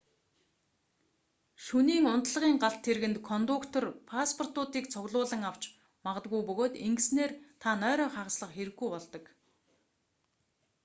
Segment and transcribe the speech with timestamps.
[1.63, 5.63] шөнийн унтлагын галт тэргэнд кондуктор паспортуудыг цуглуулан авч
[6.05, 7.31] магадгүй бөгөөд ингэснээр
[7.61, 9.23] та нойроо хагаслах хэрэггүй болдог